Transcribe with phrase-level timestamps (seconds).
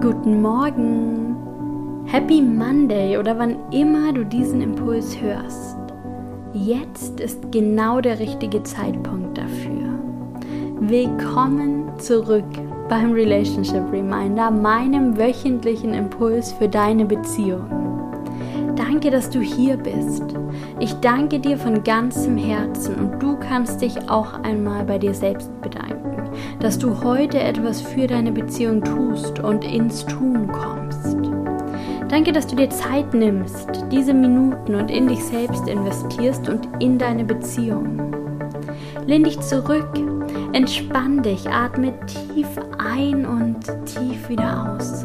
[0.00, 1.36] Guten Morgen,
[2.06, 5.76] Happy Monday oder wann immer du diesen Impuls hörst.
[6.52, 9.98] Jetzt ist genau der richtige Zeitpunkt dafür.
[10.80, 12.44] Willkommen zurück
[12.88, 17.84] beim Relationship Reminder, meinem wöchentlichen Impuls für deine Beziehung.
[18.76, 20.24] Danke, dass du hier bist.
[20.80, 25.50] Ich danke dir von ganzem Herzen und du kannst dich auch einmal bei dir selbst
[25.60, 25.83] bedanken,
[26.64, 31.14] dass du heute etwas für deine Beziehung tust und ins Tun kommst.
[32.08, 36.96] Danke, dass du dir Zeit nimmst, diese Minuten und in dich selbst investierst und in
[36.96, 38.14] deine Beziehung.
[39.06, 39.90] Lehn dich zurück,
[40.54, 45.04] entspann dich, atme tief ein und tief wieder aus.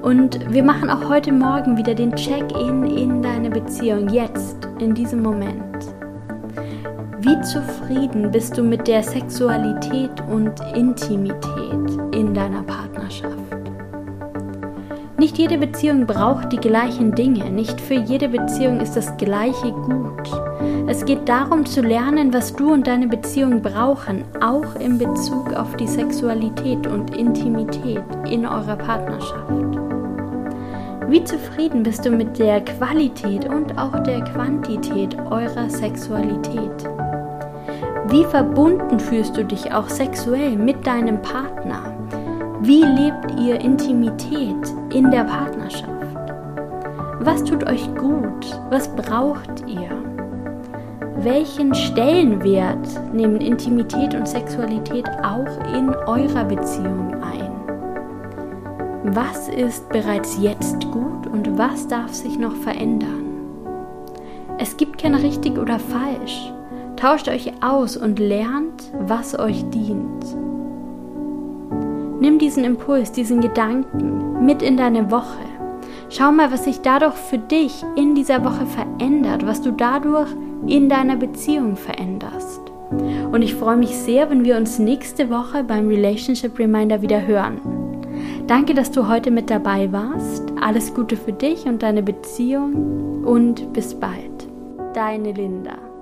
[0.00, 5.22] Und wir machen auch heute Morgen wieder den Check-in in deine Beziehung, jetzt, in diesem
[5.22, 5.93] Moment.
[7.26, 13.38] Wie zufrieden bist du mit der Sexualität und Intimität in deiner Partnerschaft?
[15.16, 20.30] Nicht jede Beziehung braucht die gleichen Dinge, nicht für jede Beziehung ist das gleiche gut.
[20.86, 25.74] Es geht darum zu lernen, was du und deine Beziehung brauchen, auch in Bezug auf
[25.76, 29.78] die Sexualität und Intimität in eurer Partnerschaft.
[31.08, 36.86] Wie zufrieden bist du mit der Qualität und auch der Quantität eurer Sexualität?
[38.08, 41.96] Wie verbunden fühlst du dich auch sexuell mit deinem Partner?
[42.60, 45.90] Wie lebt ihr Intimität in der Partnerschaft?
[47.20, 48.60] Was tut euch gut?
[48.68, 49.88] Was braucht ihr?
[51.16, 57.52] Welchen Stellenwert nehmen Intimität und Sexualität auch in eurer Beziehung ein?
[59.14, 63.24] Was ist bereits jetzt gut und was darf sich noch verändern?
[64.58, 66.52] Es gibt kein richtig oder falsch.
[66.96, 70.24] Tauscht euch aus und lernt, was euch dient.
[72.20, 75.44] Nimm diesen Impuls, diesen Gedanken mit in deine Woche.
[76.08, 80.28] Schau mal, was sich dadurch für dich in dieser Woche verändert, was du dadurch
[80.66, 82.60] in deiner Beziehung veränderst.
[83.32, 87.60] Und ich freue mich sehr, wenn wir uns nächste Woche beim Relationship Reminder wieder hören.
[88.46, 90.44] Danke, dass du heute mit dabei warst.
[90.60, 94.48] Alles Gute für dich und deine Beziehung und bis bald.
[94.94, 95.93] Deine Linda.